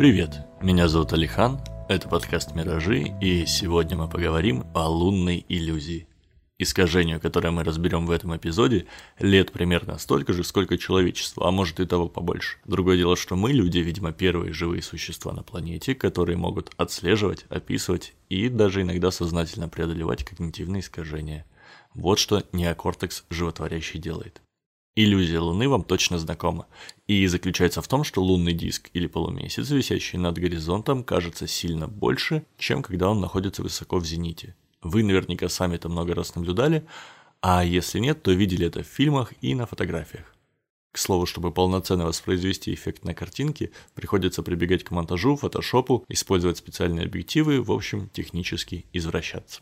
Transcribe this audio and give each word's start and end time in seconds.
Привет, 0.00 0.46
меня 0.62 0.88
зовут 0.88 1.12
Алихан, 1.12 1.60
это 1.90 2.08
подкаст 2.08 2.54
«Миражи», 2.54 3.14
и 3.20 3.44
сегодня 3.44 3.98
мы 3.98 4.08
поговорим 4.08 4.64
о 4.72 4.88
лунной 4.88 5.44
иллюзии. 5.46 6.08
Искажению, 6.56 7.20
которое 7.20 7.50
мы 7.50 7.64
разберем 7.64 8.06
в 8.06 8.10
этом 8.10 8.34
эпизоде, 8.34 8.86
лет 9.18 9.52
примерно 9.52 9.98
столько 9.98 10.32
же, 10.32 10.42
сколько 10.42 10.78
человечество, 10.78 11.46
а 11.46 11.50
может 11.50 11.80
и 11.80 11.84
того 11.84 12.08
побольше. 12.08 12.56
Другое 12.64 12.96
дело, 12.96 13.14
что 13.14 13.36
мы, 13.36 13.52
люди, 13.52 13.76
видимо, 13.80 14.12
первые 14.12 14.54
живые 14.54 14.80
существа 14.80 15.34
на 15.34 15.42
планете, 15.42 15.94
которые 15.94 16.38
могут 16.38 16.72
отслеживать, 16.78 17.44
описывать 17.50 18.14
и 18.30 18.48
даже 18.48 18.80
иногда 18.80 19.10
сознательно 19.10 19.68
преодолевать 19.68 20.24
когнитивные 20.24 20.80
искажения. 20.80 21.44
Вот 21.92 22.18
что 22.18 22.42
неокортекс 22.52 23.26
животворящий 23.28 24.00
делает. 24.00 24.40
Иллюзия 24.96 25.38
Луны 25.38 25.68
вам 25.68 25.84
точно 25.84 26.18
знакома, 26.18 26.66
и 27.06 27.26
заключается 27.26 27.80
в 27.80 27.86
том, 27.86 28.02
что 28.02 28.22
лунный 28.22 28.52
диск 28.52 28.90
или 28.92 29.06
полумесяц, 29.06 29.70
висящий 29.70 30.18
над 30.18 30.36
горизонтом, 30.36 31.04
кажется 31.04 31.46
сильно 31.46 31.86
больше, 31.86 32.44
чем 32.58 32.82
когда 32.82 33.08
он 33.08 33.20
находится 33.20 33.62
высоко 33.62 33.98
в 33.98 34.04
зените. 34.04 34.56
Вы 34.82 35.04
наверняка 35.04 35.48
сами 35.48 35.76
это 35.76 35.88
много 35.88 36.14
раз 36.14 36.34
наблюдали, 36.34 36.84
а 37.40 37.64
если 37.64 38.00
нет, 38.00 38.22
то 38.22 38.32
видели 38.32 38.66
это 38.66 38.82
в 38.82 38.86
фильмах 38.86 39.32
и 39.40 39.54
на 39.54 39.66
фотографиях. 39.66 40.34
К 40.92 40.98
слову, 40.98 41.24
чтобы 41.24 41.52
полноценно 41.52 42.06
воспроизвести 42.06 42.74
эффект 42.74 43.04
на 43.04 43.14
картинке, 43.14 43.70
приходится 43.94 44.42
прибегать 44.42 44.82
к 44.82 44.90
монтажу, 44.90 45.36
фотошопу, 45.36 46.04
использовать 46.08 46.58
специальные 46.58 47.06
объективы, 47.06 47.62
в 47.62 47.70
общем, 47.70 48.08
технически 48.08 48.86
извращаться. 48.92 49.60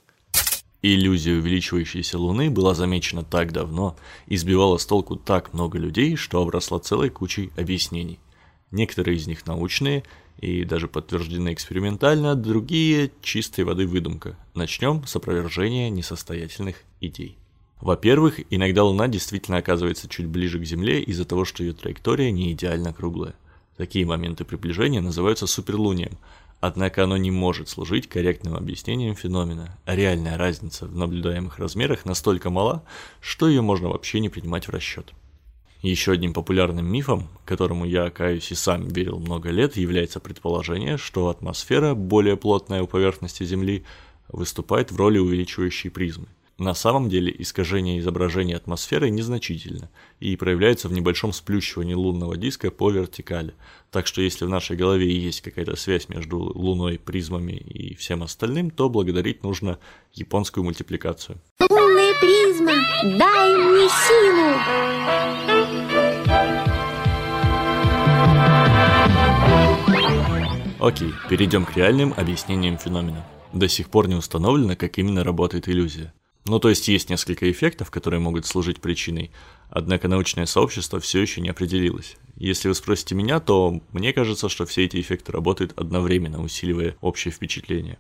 Иллюзия 0.80 1.34
увеличивающейся 1.34 2.18
Луны 2.18 2.50
была 2.50 2.73
замечена 2.73 3.24
так 3.24 3.52
давно 3.52 3.96
и 4.26 4.37
сбивала 4.37 4.76
с 4.79 4.87
толку 4.87 5.16
так 5.16 5.52
много 5.52 5.76
людей, 5.76 6.15
что 6.15 6.40
обросла 6.40 6.79
целой 6.79 7.10
кучей 7.10 7.51
объяснений. 7.57 8.21
Некоторые 8.71 9.16
из 9.16 9.26
них 9.26 9.46
научные 9.46 10.04
и 10.40 10.65
даже 10.65 10.87
подтверждены 10.87 11.52
экспериментально, 11.52 12.37
другие– 12.37 13.10
чистой 13.23 13.65
воды 13.65 13.88
выдумка. 13.88 14.37
Начнем 14.54 15.04
с 15.04 15.16
опровержения 15.16 15.90
несостоятельных 15.90 16.84
идей. 17.01 17.37
Во-первых, 17.80 18.40
иногда 18.51 18.84
Луна 18.84 19.09
действительно 19.09 19.59
оказывается 19.59 20.09
чуть 20.09 20.26
ближе 20.26 20.60
к 20.60 20.65
Земле 20.65 21.02
из-за 21.02 21.24
того, 21.24 21.45
что 21.45 21.65
ее 21.65 21.73
траектория 21.73 22.30
не 22.30 22.52
идеально 22.52 22.93
круглая. 22.93 23.34
Такие 23.76 24.06
моменты 24.06 24.45
приближения 24.45 25.01
называются 25.01 25.46
суперлунием, 25.46 26.18
Однако 26.60 27.04
оно 27.04 27.16
не 27.16 27.30
может 27.30 27.68
служить 27.68 28.09
корректным 28.09 28.54
объяснением 28.54 29.14
феномена. 29.14 29.78
Реальная 29.87 30.37
разница 30.37 30.87
в 30.87 30.96
наблюдаемых 30.96 31.59
размерах 31.59 32.04
настолько 32.04 32.50
мала, 32.50 32.82
что 33.20 33.48
ее 33.48 33.62
можно 33.62 33.88
вообще 33.88 34.18
не 34.18 34.28
принимать 34.28 34.66
в 34.66 34.70
расчет. 34.70 35.12
Еще 35.82 36.10
одним 36.10 36.32
популярным 36.32 36.90
мифом, 36.90 37.28
которому 37.45 37.84
я, 37.84 38.10
каюсь 38.10 38.50
и 38.50 38.56
сам 38.56 38.88
верил 38.88 39.20
много 39.20 39.50
лет, 39.50 39.76
является 39.76 40.18
предположение, 40.18 40.96
что 40.96 41.28
атмосфера, 41.28 41.95
более 41.95 42.37
плотная 42.37 42.82
у 42.82 42.88
поверхности 42.88 43.45
Земли, 43.45 43.84
выступает 44.28 44.90
в 44.90 44.96
роли 44.96 45.18
увеличивающей 45.18 45.90
призмы. 45.90 46.26
На 46.59 46.74
самом 46.74 47.09
деле 47.09 47.32
искажение 47.38 48.01
изображения 48.01 48.56
атмосферы 48.56 49.10
незначительно 49.10 49.88
и 50.18 50.34
проявляется 50.34 50.88
в 50.88 50.92
небольшом 50.92 51.32
сплющивании 51.32 51.95
лунного 51.95 52.37
диска 52.37 52.73
по 52.73 52.90
вертикали. 52.90 53.54
Так 53.92 54.09
что 54.09 54.23
если 54.23 54.45
в 54.45 54.48
нашей 54.48 54.76
голове 54.76 55.09
есть 55.09 55.40
какая-то 55.40 55.76
связь 55.76 56.09
между 56.09 56.38
Луной, 56.38 56.98
призмами 56.98 57.52
и 57.52 57.95
всем 57.95 58.24
остальным, 58.24 58.70
то 58.70 58.88
благодарить 58.88 59.45
нужно 59.45 59.78
японскую 60.12 60.65
мультипликацию. 60.65 61.38
Лунная 61.60 62.15
призма, 62.18 62.72
дай 63.04 63.56
мне 63.56 63.88
силу! 63.88 64.98
Окей, 70.81 71.12
перейдем 71.31 71.65
к 71.65 71.77
реальным 71.77 72.12
объяснениям 72.16 72.78
феномена. 72.78 73.25
До 73.53 73.69
сих 73.69 73.91
пор 73.91 74.09
не 74.09 74.16
установлено, 74.16 74.75
как 74.75 74.99
именно 74.99 75.22
работает 75.22 75.69
иллюзия. 75.69 76.12
Ну, 76.48 76.59
то 76.60 76.70
есть 76.70 76.88
есть 76.88 77.10
несколько 77.10 77.50
эффектов, 77.50 77.91
которые 77.91 78.20
могут 78.20 78.47
служить 78.47 78.81
причиной, 78.81 79.31
однако 79.69 80.09
научное 80.09 80.47
сообщество 80.47 80.98
все 80.98 81.20
еще 81.20 81.42
не 81.42 81.50
определилось. 81.50 82.16
Если 82.36 82.69
вы 82.69 82.75
спросите 82.75 83.14
меня, 83.14 83.38
то 83.38 83.82
мне 83.92 84.14
кажется, 84.14 84.48
что 84.48 84.64
все 84.64 84.86
эти 84.86 84.98
эффекты 84.98 85.31
работают 85.31 85.75
одновременно, 85.76 86.42
усиливая 86.42 86.97
общее 87.03 87.32
впечатление. 87.32 87.98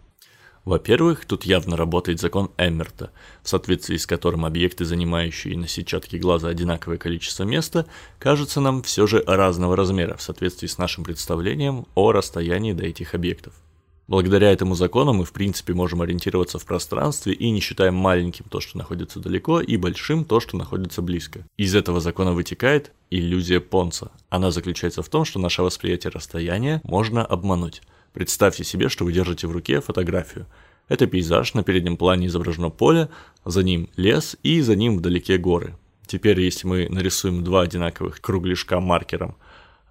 Во-первых, 0.64 1.26
тут 1.26 1.44
явно 1.44 1.76
работает 1.76 2.20
закон 2.20 2.50
Эммерта, 2.56 3.10
в 3.42 3.50
соответствии 3.50 3.98
с 3.98 4.06
которым 4.06 4.46
объекты, 4.46 4.86
занимающие 4.86 5.56
на 5.58 5.68
сетчатке 5.68 6.16
глаза 6.16 6.48
одинаковое 6.48 6.96
количество 6.96 7.44
места, 7.44 7.84
кажутся 8.18 8.62
нам 8.62 8.82
все 8.82 9.06
же 9.06 9.22
разного 9.26 9.76
размера 9.76 10.16
в 10.16 10.22
соответствии 10.22 10.68
с 10.68 10.78
нашим 10.78 11.04
представлением 11.04 11.86
о 11.94 12.12
расстоянии 12.12 12.72
до 12.72 12.86
этих 12.86 13.14
объектов. 13.14 13.52
Благодаря 14.08 14.50
этому 14.50 14.74
закону 14.74 15.12
мы 15.12 15.26
в 15.26 15.32
принципе 15.32 15.74
можем 15.74 16.00
ориентироваться 16.00 16.58
в 16.58 16.64
пространстве 16.64 17.34
и 17.34 17.50
не 17.50 17.60
считаем 17.60 17.94
маленьким 17.94 18.46
то, 18.48 18.58
что 18.58 18.78
находится 18.78 19.20
далеко, 19.20 19.60
и 19.60 19.76
большим 19.76 20.24
то, 20.24 20.40
что 20.40 20.56
находится 20.56 21.02
близко. 21.02 21.44
Из 21.58 21.74
этого 21.74 22.00
закона 22.00 22.32
вытекает 22.32 22.90
иллюзия 23.10 23.60
Понца. 23.60 24.10
Она 24.30 24.50
заключается 24.50 25.02
в 25.02 25.10
том, 25.10 25.26
что 25.26 25.38
наше 25.38 25.62
восприятие 25.62 26.10
расстояния 26.10 26.80
можно 26.84 27.22
обмануть. 27.22 27.82
Представьте 28.14 28.64
себе, 28.64 28.88
что 28.88 29.04
вы 29.04 29.12
держите 29.12 29.46
в 29.46 29.52
руке 29.52 29.82
фотографию. 29.82 30.46
Это 30.88 31.06
пейзаж, 31.06 31.52
на 31.52 31.62
переднем 31.62 31.98
плане 31.98 32.28
изображено 32.28 32.70
поле, 32.70 33.10
за 33.44 33.62
ним 33.62 33.90
лес 33.96 34.38
и 34.42 34.62
за 34.62 34.74
ним 34.74 34.96
вдалеке 34.96 35.36
горы. 35.36 35.76
Теперь, 36.06 36.40
если 36.40 36.66
мы 36.66 36.88
нарисуем 36.88 37.44
два 37.44 37.60
одинаковых 37.60 38.22
кругляшка 38.22 38.80
маркером 38.80 39.36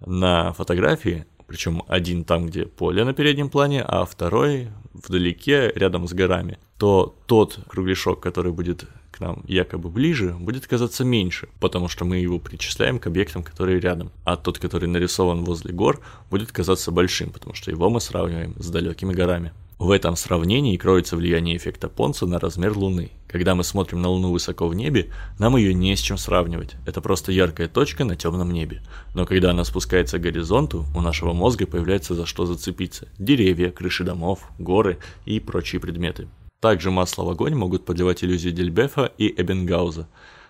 на 0.04 0.54
фотографии, 0.54 1.28
причем 1.47 1.84
один 1.88 2.24
там, 2.24 2.47
где 2.47 2.66
поле 2.66 3.03
на 3.03 3.13
переднем 3.13 3.50
плане, 3.50 3.81
а 3.81 4.06
второй 4.06 4.68
вдалеке, 4.94 5.72
рядом 5.75 6.08
с 6.08 6.13
горами, 6.13 6.59
то 6.78 7.16
тот 7.25 7.59
кругляшок, 7.68 8.19
который 8.19 8.52
будет 8.52 8.85
к 9.12 9.19
нам 9.19 9.44
якобы 9.47 9.90
ближе, 9.90 10.36
будет 10.40 10.68
казаться 10.68 11.03
меньше, 11.03 11.50
потому 11.59 11.88
что 11.88 12.06
мы 12.06 12.18
его 12.18 12.38
причисляем 12.40 13.00
к 13.00 13.07
объектам, 13.07 13.44
которые 13.44 13.80
рядом. 13.80 14.12
А 14.25 14.38
тот, 14.38 14.59
который 14.59 14.88
нарисован 14.88 15.44
возле 15.44 15.74
гор, 15.74 16.02
будет 16.30 16.52
казаться 16.52 16.91
большим, 16.91 17.31
потому 17.31 17.56
что 17.56 17.72
его 17.72 17.90
мы 17.90 18.00
сравниваем 18.00 18.56
с 18.59 18.69
далекими 18.69 19.13
горами. 19.13 19.53
В 19.80 19.92
этом 19.92 20.16
сравнении 20.16 20.76
кроется 20.76 21.16
влияние 21.16 21.56
эффекта 21.56 21.88
Понца 21.88 22.26
на 22.26 22.40
размер 22.40 22.76
Луны. 22.76 23.12
Когда 23.28 23.54
мы 23.54 23.64
смотрим 23.64 24.02
на 24.02 24.10
Луну 24.10 24.32
высоко 24.32 24.68
в 24.68 24.74
небе, 24.74 25.12
нам 25.38 25.56
ее 25.56 25.72
не 25.76 25.96
с 25.96 26.00
чем 26.00 26.18
сравнивать. 26.18 26.76
Это 26.88 27.00
просто 27.00 27.32
яркая 27.32 27.68
точка 27.68 28.04
на 28.04 28.16
темном 28.16 28.52
небе. 28.52 28.82
Но 29.14 29.28
когда 29.28 29.52
она 29.52 29.64
спускается 29.64 30.18
к 30.18 30.24
горизонту, 30.24 30.88
у 30.96 31.02
нашего 31.02 31.34
мозга 31.34 31.68
появляется 31.68 32.16
за 32.16 32.26
что 32.26 32.48
зацепиться. 32.48 33.08
Деревья, 33.20 33.70
крыши 33.70 34.04
домов, 34.04 34.50
горы 34.58 34.98
и 35.26 35.40
прочие 35.40 35.80
предметы. 35.80 36.28
Также 36.60 36.90
масло 36.90 37.24
в 37.24 37.30
огонь 37.30 37.54
могут 37.54 37.86
подливать 37.86 38.24
иллюзии 38.24 38.50
Дельбефа 38.50 39.12
и 39.20 39.32
Эбенгауза, 39.40 40.08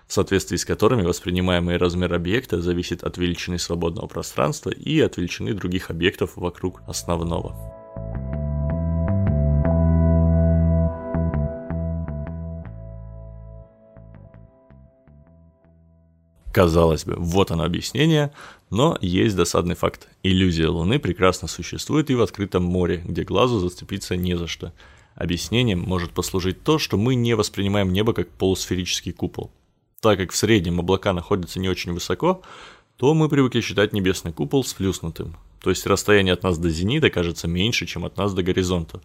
в 0.08 0.14
соответствии 0.14 0.56
с 0.56 0.64
которыми 0.64 1.02
воспринимаемый 1.02 1.76
размер 1.76 2.14
объекта 2.14 2.62
зависит 2.62 3.04
от 3.04 3.18
величины 3.18 3.60
свободного 3.60 4.08
пространства 4.08 4.70
и 4.70 5.02
от 5.02 5.18
величины 5.18 5.54
других 5.54 5.90
объектов 5.90 6.38
вокруг 6.38 6.82
основного. 6.88 7.77
Казалось 16.57 17.06
бы, 17.06 17.13
вот 17.19 17.51
оно 17.51 17.66
объяснение, 17.66 18.31
но 18.72 18.97
есть 19.00 19.35
досадный 19.35 19.75
факт. 19.75 20.07
Иллюзия 20.23 20.69
Луны 20.69 20.97
прекрасно 20.97 21.47
существует 21.47 22.09
и 22.09 22.16
в 22.16 22.22
открытом 22.23 22.63
море, 22.63 23.03
где 23.06 23.22
глазу 23.22 23.59
зацепиться 23.59 24.16
не 24.16 24.35
за 24.35 24.47
что. 24.47 24.73
Объяснением 25.13 25.81
может 25.81 26.13
послужить 26.13 26.63
то, 26.63 26.80
что 26.80 26.98
мы 26.98 27.13
не 27.13 27.36
воспринимаем 27.36 27.94
небо 27.94 28.13
как 28.13 28.30
полусферический 28.30 29.12
купол. 29.12 29.51
Так 30.01 30.18
как 30.18 30.31
в 30.31 30.36
среднем 30.36 30.80
облака 30.80 31.13
находятся 31.13 31.59
не 31.59 31.69
очень 31.69 31.94
высоко, 31.94 32.42
то 32.95 33.13
мы 33.13 33.30
привыкли 33.30 33.62
считать 33.62 33.94
небесный 33.94 34.33
купол 34.33 34.63
сплюснутым. 34.63 35.38
То 35.62 35.69
есть 35.69 35.86
расстояние 35.86 36.33
от 36.33 36.42
нас 36.42 36.57
до 36.57 36.71
зенита 36.71 37.12
кажется 37.12 37.48
меньше, 37.48 37.86
чем 37.86 38.03
от 38.03 38.18
нас 38.18 38.33
до 38.33 38.42
горизонта. 38.42 39.00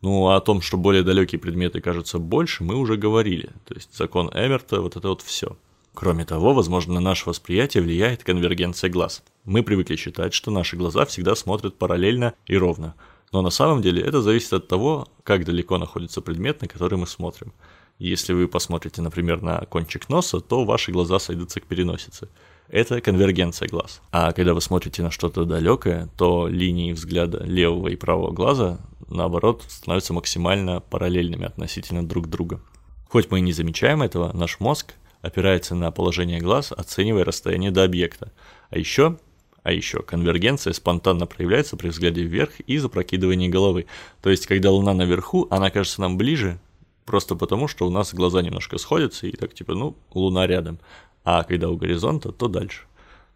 Ну 0.00 0.28
а 0.28 0.36
о 0.36 0.40
том, 0.40 0.62
что 0.62 0.76
более 0.76 1.02
далекие 1.02 1.40
предметы 1.40 1.80
кажутся 1.80 2.20
больше, 2.20 2.62
мы 2.62 2.76
уже 2.76 2.96
говорили. 2.96 3.50
То 3.66 3.74
есть 3.74 3.96
закон 3.96 4.30
Эмерта, 4.32 4.80
вот 4.80 4.94
это 4.94 5.08
вот 5.08 5.22
все. 5.22 5.56
Кроме 5.94 6.24
того, 6.24 6.52
возможно, 6.54 6.94
на 6.94 7.00
наше 7.00 7.28
восприятие 7.28 7.82
влияет 7.82 8.24
конвергенция 8.24 8.90
глаз. 8.90 9.22
Мы 9.44 9.62
привыкли 9.62 9.94
считать, 9.94 10.34
что 10.34 10.50
наши 10.50 10.76
глаза 10.76 11.04
всегда 11.04 11.36
смотрят 11.36 11.78
параллельно 11.78 12.34
и 12.46 12.56
ровно. 12.56 12.96
Но 13.32 13.42
на 13.42 13.50
самом 13.50 13.80
деле 13.80 14.02
это 14.02 14.20
зависит 14.20 14.52
от 14.52 14.66
того, 14.66 15.06
как 15.22 15.44
далеко 15.44 15.78
находится 15.78 16.20
предмет, 16.20 16.60
на 16.62 16.68
который 16.68 16.98
мы 16.98 17.06
смотрим. 17.06 17.52
Если 18.00 18.32
вы 18.32 18.48
посмотрите, 18.48 19.02
например, 19.02 19.40
на 19.40 19.60
кончик 19.66 20.08
носа, 20.08 20.40
то 20.40 20.64
ваши 20.64 20.90
глаза 20.90 21.20
сойдутся 21.20 21.60
к 21.60 21.66
переносице. 21.66 22.28
Это 22.68 23.00
конвергенция 23.00 23.68
глаз. 23.68 24.00
А 24.10 24.32
когда 24.32 24.52
вы 24.52 24.60
смотрите 24.60 25.02
на 25.02 25.12
что-то 25.12 25.44
далекое, 25.44 26.08
то 26.16 26.48
линии 26.48 26.92
взгляда 26.92 27.44
левого 27.44 27.88
и 27.88 27.96
правого 27.96 28.32
глаза, 28.32 28.80
наоборот, 29.08 29.62
становятся 29.68 30.12
максимально 30.12 30.80
параллельными 30.80 31.44
относительно 31.44 32.06
друг 32.06 32.28
друга. 32.28 32.60
Хоть 33.08 33.30
мы 33.30 33.38
и 33.38 33.42
не 33.42 33.52
замечаем 33.52 34.02
этого, 34.02 34.32
наш 34.32 34.58
мозг 34.58 34.94
опирается 35.24 35.74
на 35.74 35.90
положение 35.90 36.40
глаз, 36.40 36.72
оценивая 36.72 37.24
расстояние 37.24 37.70
до 37.70 37.84
объекта. 37.84 38.32
А 38.70 38.78
еще 38.78 39.18
А 39.62 39.72
еще 39.72 40.02
конвергенция 40.02 40.74
спонтанно 40.74 41.26
проявляется 41.26 41.76
при 41.76 41.88
взгляде 41.88 42.22
вверх 42.22 42.60
и 42.60 42.76
запрокидывании 42.76 43.48
головы. 43.48 43.86
То 44.20 44.28
есть, 44.28 44.46
когда 44.46 44.70
Луна 44.70 44.92
наверху, 44.92 45.46
она 45.50 45.70
кажется 45.70 46.02
нам 46.02 46.18
ближе, 46.18 46.58
просто 47.06 47.34
потому, 47.34 47.66
что 47.66 47.86
у 47.86 47.90
нас 47.90 48.12
глаза 48.12 48.42
немножко 48.42 48.76
сходятся, 48.76 49.26
и 49.26 49.32
так 49.32 49.54
типа, 49.54 49.74
ну, 49.74 49.96
Луна 50.12 50.46
рядом. 50.46 50.78
А 51.24 51.42
когда 51.44 51.70
у 51.70 51.76
горизонта, 51.76 52.30
то 52.30 52.48
дальше. 52.48 52.82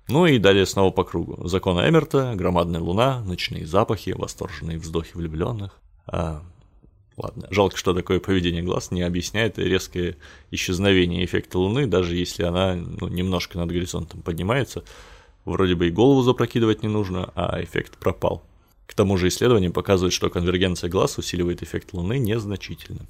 Ну 0.09 0.27
и 0.27 0.39
далее 0.39 0.67
снова 0.67 0.91
по 0.91 1.05
кругу. 1.05 1.49
Закон 1.49 1.79
Эмерта, 1.79 2.33
громадная 2.35 2.81
луна, 2.81 3.21
ночные 3.21 3.67
запахи, 3.67 4.11
восторженные 4.11 4.79
вздохи 4.79 5.13
влюбленных. 5.15 5.79
А, 6.07 6.43
ладно, 7.19 7.47
жалко, 7.51 7.77
что 7.77 7.95
такое 7.95 8.21
поведение 8.21 8.63
глаз 8.63 8.91
не 8.91 9.03
объясняет 9.03 9.59
резкое 9.59 10.17
исчезновение 10.51 11.25
эффекта 11.25 11.59
луны, 11.59 11.87
даже 11.87 12.17
если 12.17 12.45
она 12.45 12.75
ну, 12.75 13.09
немножко 13.09 13.59
над 13.59 13.71
горизонтом 13.71 14.23
поднимается. 14.23 14.85
Вроде 15.45 15.75
бы 15.75 15.89
и 15.89 15.91
голову 15.91 16.23
запрокидывать 16.23 16.83
не 16.83 16.89
нужно, 16.89 17.33
а 17.35 17.63
эффект 17.63 17.99
пропал. 17.99 18.43
К 18.87 18.95
тому 18.95 19.17
же 19.17 19.29
исследования 19.29 19.71
показывают, 19.71 20.15
что 20.15 20.31
конвергенция 20.31 20.89
глаз 20.89 21.19
усиливает 21.19 21.63
эффект 21.63 21.93
луны 21.93 22.19
незначительно. 22.19 23.07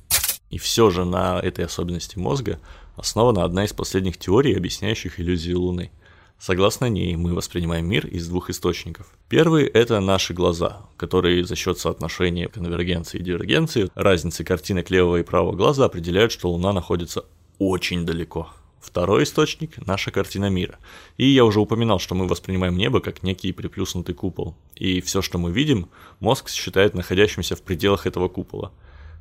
И 0.50 0.58
все 0.58 0.90
же 0.90 1.04
на 1.04 1.38
этой 1.40 1.64
особенности 1.64 2.18
мозга 2.18 2.58
основана 2.96 3.44
одна 3.44 3.64
из 3.64 3.72
последних 3.72 4.16
теорий, 4.16 4.56
объясняющих 4.56 5.20
иллюзию 5.20 5.60
Луны. 5.60 5.90
Согласно 6.38 6.86
ней, 6.86 7.16
мы 7.16 7.34
воспринимаем 7.34 7.88
мир 7.88 8.06
из 8.06 8.28
двух 8.28 8.48
источников. 8.48 9.08
Первый– 9.28 9.66
это 9.66 9.98
наши 9.98 10.34
глаза, 10.34 10.82
которые 10.96 11.44
за 11.44 11.56
счет 11.56 11.80
соотношения 11.80 12.46
конвергенции 12.46 13.18
и 13.18 13.22
дивергенции, 13.22 13.90
разницы 13.96 14.44
картинок 14.44 14.88
левого 14.88 15.16
и 15.16 15.24
правого 15.24 15.56
глаза 15.56 15.86
определяют, 15.86 16.30
что 16.30 16.50
Луна 16.50 16.72
находится 16.72 17.24
очень 17.58 18.06
далеко. 18.06 18.50
Второй 18.80 19.24
источник– 19.24 19.84
наша 19.86 20.12
картина 20.12 20.48
мира. 20.48 20.78
И 21.16 21.26
я 21.26 21.44
уже 21.44 21.58
упоминал, 21.58 21.98
что 21.98 22.14
мы 22.14 22.28
воспринимаем 22.28 22.76
небо 22.76 23.00
как 23.00 23.24
некий 23.24 23.50
приплюснутый 23.50 24.14
купол. 24.14 24.56
И 24.76 25.00
все, 25.00 25.20
что 25.22 25.38
мы 25.38 25.50
видим, 25.50 25.88
мозг 26.20 26.50
считает 26.50 26.94
находящимся 26.94 27.56
в 27.56 27.62
пределах 27.62 28.06
этого 28.06 28.28
купола. 28.28 28.70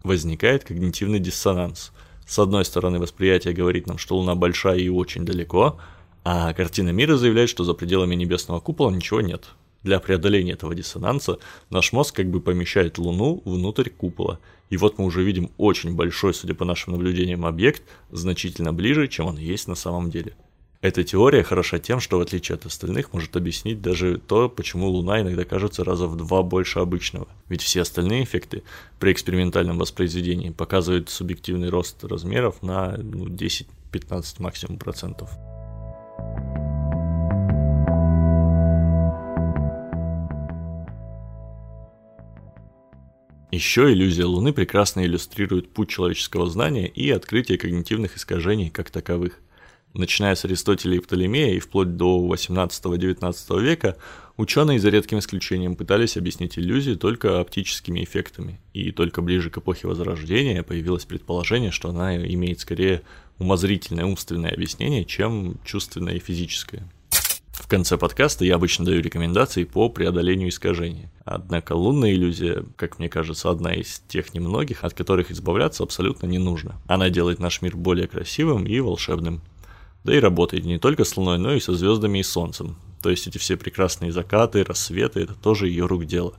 Возникает 0.03 0.65
когнитивный 0.65 1.19
диссонанс. 1.19 1.91
С 2.27 2.37
одной 2.37 2.63
стороны, 2.63 2.99
восприятие 2.99 3.55
говорит 3.55 3.87
нам, 3.87 3.97
что 3.97 4.17
Луна 4.17 4.35
большая 4.35 4.77
и 4.77 4.89
очень 4.89 5.25
далеко– 5.25 5.79
а 6.29 6.53
картина 6.53 6.89
мира 6.89 7.15
заявляет, 7.15 7.49
что 7.49 7.63
за 7.63 7.73
пределами 7.73 8.13
небесного 8.13 8.59
купола 8.59 8.91
ничего 8.91 9.21
нет. 9.21 9.45
Для 9.83 10.01
преодоления 10.01 10.51
этого 10.51 10.75
диссонанса 10.75 11.39
наш 11.69 11.93
мозг 11.93 12.17
как 12.17 12.29
бы 12.29 12.41
помещает 12.41 12.97
Луну 12.97 13.41
внутрь 13.45 13.89
купола. 13.89 14.37
И 14.69 14.75
вот 14.75 14.97
мы 14.97 15.05
уже 15.05 15.23
видим 15.23 15.51
очень 15.55 15.95
большой, 15.95 16.33
судя 16.33 16.53
по 16.53 16.65
нашим 16.65 16.91
наблюдениям, 16.91 17.45
объект, 17.45 17.83
значительно 18.11 18.73
ближе, 18.73 19.07
чем 19.07 19.27
он 19.27 19.37
есть 19.37 19.69
на 19.69 19.75
самом 19.75 20.11
деле. 20.11 20.35
Эта 20.81 21.01
теория 21.05 21.43
хороша 21.43 21.79
тем, 21.79 22.01
что 22.01 22.17
в 22.17 22.21
отличие 22.21 22.55
от 22.55 22.65
остальных 22.65 23.13
может 23.13 23.37
объяснить 23.37 23.81
даже 23.81 24.17
то, 24.17 24.49
почему 24.49 24.89
Луна 24.89 25.21
иногда 25.21 25.45
кажется 25.45 25.85
раза 25.85 26.07
в 26.07 26.17
два 26.17 26.43
больше 26.43 26.79
обычного. 26.79 27.29
Ведь 27.47 27.61
все 27.61 27.83
остальные 27.83 28.25
эффекты 28.25 28.63
при 28.99 29.13
экспериментальном 29.13 29.77
воспроизведении 29.77 30.49
показывают 30.49 31.09
субъективный 31.09 31.69
рост 31.69 32.03
размеров 32.03 32.61
на 32.61 32.97
ну, 32.97 33.27
10-15 33.27 33.65
максимум 34.39 34.77
процентов. 34.77 35.29
Еще 43.57 43.91
иллюзия 43.91 44.25
Луны 44.25 44.53
прекрасно 44.53 45.03
иллюстрирует 45.03 45.69
путь 45.69 45.89
человеческого 45.89 46.47
знания 46.47 46.87
и 46.87 47.09
открытие 47.09 47.57
когнитивных 47.57 48.15
искажений 48.15 48.69
как 48.69 48.91
таковых. 48.91 49.39
Начиная 49.95 50.35
с 50.35 50.45
Аристотеля 50.45 50.97
и 50.97 50.99
Птолемея 50.99 51.55
и 51.55 51.59
вплоть 51.59 51.97
до 51.97 52.23
18-19 52.31 53.59
века, 53.63 53.97
ученые 54.35 54.79
за 54.79 54.89
редким 54.89 55.17
исключением 55.17 55.75
пытались 55.75 56.17
объяснить 56.17 56.59
иллюзию 56.59 56.97
только 56.97 57.39
оптическими 57.39 58.03
эффектами, 58.03 58.59
и 58.73 58.91
только 58.91 59.23
ближе 59.23 59.49
к 59.49 59.57
эпохе 59.57 59.87
Возрождения 59.87 60.61
появилось 60.61 61.05
предположение, 61.05 61.71
что 61.71 61.89
она 61.89 62.15
имеет 62.15 62.59
скорее 62.59 63.01
умозрительное 63.39 64.05
умственное 64.05 64.51
объяснение, 64.51 65.03
чем 65.03 65.57
чувственное 65.65 66.13
и 66.13 66.19
физическое. 66.19 66.87
В 67.67 67.69
конце 67.69 67.97
подкаста 67.97 68.45
я 68.45 68.55
обычно 68.55 68.85
даю 68.85 69.01
рекомендации 69.01 69.65
по 69.65 69.89
преодолению 69.89 70.47
искажений. 70.47 71.09
Однако 71.25 71.73
лунная 71.73 72.13
иллюзия, 72.13 72.63
как 72.77 72.97
мне 72.97 73.09
кажется, 73.09 73.49
одна 73.49 73.73
из 73.73 74.01
тех 74.07 74.33
немногих, 74.33 74.85
от 74.85 74.93
которых 74.93 75.31
избавляться 75.31 75.83
абсолютно 75.83 76.27
не 76.27 76.37
нужно. 76.37 76.79
Она 76.87 77.09
делает 77.09 77.39
наш 77.39 77.61
мир 77.61 77.75
более 77.75 78.07
красивым 78.07 78.65
и 78.65 78.79
волшебным. 78.79 79.41
Да 80.05 80.15
и 80.15 80.21
работает 80.21 80.63
не 80.63 80.79
только 80.79 81.03
с 81.03 81.17
Луной, 81.17 81.39
но 81.39 81.51
и 81.55 81.59
со 81.59 81.73
звездами 81.73 82.19
и 82.19 82.23
Солнцем. 82.23 82.77
То 83.01 83.09
есть 83.09 83.27
эти 83.27 83.37
все 83.37 83.57
прекрасные 83.57 84.13
закаты, 84.13 84.63
рассветы– 84.63 85.19
это 85.23 85.33
тоже 85.33 85.67
ее 85.67 85.87
рук 85.87 86.05
дело. 86.05 86.35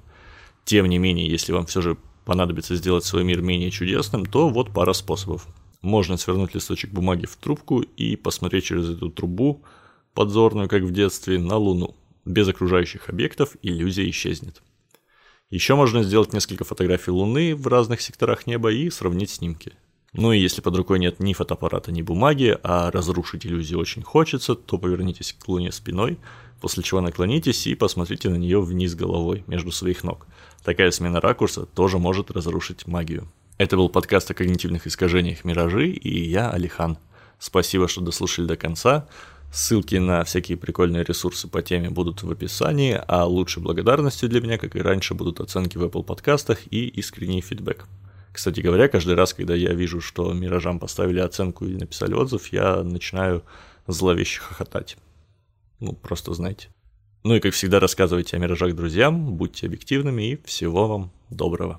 Тем 0.64 0.86
не 0.86 0.96
менее, 0.96 1.28
если 1.28 1.52
вам 1.52 1.66
все 1.66 1.82
же 1.82 1.98
понадобится 2.24 2.74
сделать 2.74 3.04
свой 3.04 3.22
мир 3.22 3.42
менее 3.42 3.70
чудесным, 3.70 4.24
то 4.24 4.48
вот 4.48 4.72
пара 4.72 4.94
способов. 4.94 5.46
Можно 5.82 6.16
свернуть 6.16 6.54
листочек 6.54 6.90
бумаги 6.90 7.26
в 7.26 7.36
трубку 7.36 7.80
и 7.82 8.16
посмотреть 8.16 8.64
через 8.64 8.88
эту 8.88 9.10
трубу 9.10 9.62
подзорную, 10.18 10.68
как 10.68 10.82
в 10.82 10.90
детстве, 10.90 11.38
на 11.38 11.58
Луну. 11.58 11.94
Без 12.24 12.48
окружающих 12.48 13.08
объектов 13.08 13.56
иллюзия 13.62 14.10
исчезнет. 14.10 14.62
Еще 15.48 15.76
можно 15.76 16.02
сделать 16.02 16.32
несколько 16.32 16.64
фотографий 16.64 17.12
Луны 17.12 17.54
в 17.54 17.68
разных 17.68 18.00
секторах 18.00 18.48
неба 18.48 18.72
и 18.72 18.90
сравнить 18.90 19.30
снимки. 19.30 19.74
Ну 20.12 20.32
и 20.32 20.40
если 20.40 20.60
под 20.60 20.74
рукой 20.74 20.98
нет 20.98 21.20
ни 21.20 21.34
фотоаппарата, 21.34 21.92
ни 21.92 22.02
бумаги, 22.02 22.58
а 22.64 22.90
разрушить 22.90 23.46
иллюзию 23.46 23.78
очень 23.78 24.02
хочется, 24.02 24.56
то 24.56 24.76
повернитесь 24.76 25.36
к 25.38 25.46
Луне 25.46 25.70
спиной, 25.70 26.18
после 26.60 26.82
чего 26.82 27.00
наклонитесь 27.00 27.68
и 27.68 27.76
посмотрите 27.76 28.28
на 28.28 28.38
нее 28.38 28.60
вниз 28.60 28.96
головой, 28.96 29.44
между 29.46 29.70
своих 29.70 30.02
ног. 30.02 30.26
Такая 30.64 30.90
смена 30.90 31.20
ракурса 31.20 31.64
тоже 31.64 31.98
может 31.98 32.32
разрушить 32.32 32.88
магию. 32.88 33.30
Это 33.56 33.76
был 33.76 33.88
подкаст 33.88 34.32
о 34.32 34.34
когнитивных 34.34 34.88
искажениях 34.88 35.44
«Миражи» 35.44 35.90
и 35.90 36.28
я, 36.28 36.50
Алихан. 36.50 36.98
Спасибо, 37.38 37.86
что 37.86 38.00
дослушали 38.00 38.46
до 38.46 38.56
конца. 38.56 39.06
Ссылки 39.52 39.96
на 39.96 40.24
всякие 40.24 40.58
прикольные 40.58 41.04
ресурсы 41.04 41.48
по 41.48 41.62
теме 41.62 41.90
будут 41.90 42.22
в 42.22 42.30
описании, 42.30 43.00
а 43.08 43.24
лучшей 43.24 43.62
благодарностью 43.62 44.28
для 44.28 44.40
меня, 44.40 44.58
как 44.58 44.76
и 44.76 44.80
раньше, 44.80 45.14
будут 45.14 45.40
оценки 45.40 45.78
в 45.78 45.84
Apple 45.84 46.04
подкастах 46.04 46.60
и 46.70 46.86
искренний 46.86 47.40
фидбэк. 47.40 47.86
Кстати 48.32 48.60
говоря, 48.60 48.88
каждый 48.88 49.14
раз, 49.14 49.34
когда 49.34 49.54
я 49.54 49.72
вижу, 49.72 50.00
что 50.00 50.32
Миражам 50.32 50.78
поставили 50.78 51.18
оценку 51.18 51.64
или 51.64 51.76
написали 51.76 52.14
отзыв, 52.14 52.52
я 52.52 52.82
начинаю 52.82 53.42
зловеще 53.86 54.40
хохотать. 54.40 54.96
Ну, 55.80 55.92
просто 55.92 56.34
знаете. 56.34 56.68
Ну 57.24 57.34
и 57.34 57.40
как 57.40 57.52
всегда 57.52 57.80
рассказывайте 57.80 58.36
о 58.36 58.40
Миражах 58.40 58.74
друзьям, 58.74 59.34
будьте 59.34 59.66
объективными 59.66 60.32
и 60.32 60.42
всего 60.44 60.86
вам 60.86 61.12
доброго. 61.30 61.76